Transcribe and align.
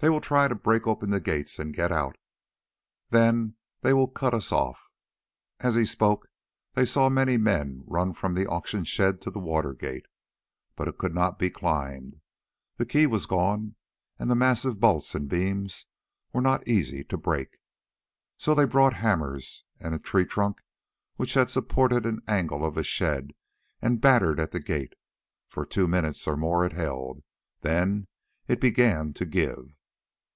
"They 0.00 0.10
will 0.10 0.20
try 0.20 0.46
to 0.46 0.54
break 0.54 0.86
open 0.86 1.08
the 1.08 1.20
gates 1.20 1.58
and 1.58 1.74
get 1.74 1.90
out, 1.90 2.18
then 3.08 3.56
they 3.80 3.94
will 3.94 4.08
cut 4.08 4.34
us 4.34 4.52
off." 4.52 4.90
As 5.60 5.74
he 5.74 5.86
spoke 5.86 6.28
they 6.74 6.84
saw 6.84 7.08
many 7.08 7.38
men 7.38 7.82
run 7.86 8.12
from 8.12 8.34
the 8.34 8.46
auction 8.46 8.84
shed 8.84 9.22
to 9.22 9.30
the 9.30 9.38
water 9.38 9.72
gate. 9.72 10.04
But 10.76 10.86
it 10.86 10.98
could 10.98 11.14
not 11.14 11.38
be 11.38 11.48
climbed, 11.48 12.20
the 12.76 12.84
key 12.84 13.06
was 13.06 13.24
gone, 13.24 13.76
and 14.18 14.30
the 14.30 14.34
massive 14.34 14.80
bolts 14.80 15.14
and 15.14 15.30
beams 15.30 15.86
were 16.30 16.42
not 16.42 16.68
easy 16.68 17.02
to 17.04 17.16
break. 17.16 17.56
So 18.36 18.54
they 18.54 18.66
brought 18.66 18.96
hammers 18.96 19.64
and 19.80 19.94
a 19.94 19.98
tree 19.98 20.26
trunk 20.26 20.62
which 21.16 21.32
had 21.34 21.50
supported 21.50 22.04
an 22.04 22.20
angle 22.28 22.66
of 22.66 22.74
the 22.74 22.84
shed, 22.84 23.32
and 23.80 23.98
battered 23.98 24.40
at 24.40 24.50
the 24.50 24.60
gate. 24.60 24.92
For 25.48 25.64
two 25.64 25.88
minutes 25.88 26.26
or 26.28 26.36
more 26.36 26.66
it 26.66 26.72
held, 26.74 27.22
then 27.62 28.08
it 28.46 28.60
began 28.60 29.14
to 29.14 29.24
give. 29.24 29.72